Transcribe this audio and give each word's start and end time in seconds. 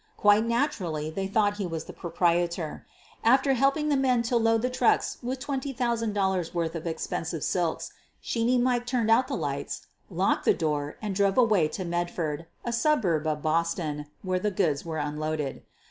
Quite 0.17 0.45
naturally 0.45 1.11
they 1.11 1.27
thought 1.27 1.57
he 1.57 1.67
was 1.67 1.83
the 1.83 1.93
proprietor. 1.93 2.87
After 3.23 3.53
helping 3.53 3.89
the 3.89 3.95
men 3.95 4.23
to 4.23 4.35
load 4.35 4.63
the 4.63 4.69
trucks 4.71 5.19
with 5.21 5.39
$20, 5.39 5.77
000 5.77 6.43
worth 6.55 6.73
of 6.73 6.87
expensive 6.87 7.43
silks, 7.43 7.93
"Sheeney 8.23 8.59
Mike" 8.59 8.87
turned 8.87 9.11
out 9.11 9.27
the 9.27 9.37
lights, 9.37 9.85
locked 10.09 10.45
the 10.45 10.55
door, 10.55 10.97
and 11.03 11.13
drove 11.13 11.37
away 11.37 11.67
to 11.67 11.85
Medford, 11.85 12.47
a 12.65 12.73
suburb 12.73 13.27
of 13.27 13.43
Boston, 13.43 14.07
where 14.23 14.39
the 14.39 14.49
goods 14.49 14.83
were 14.83 14.97
unloaded. 14.97 15.61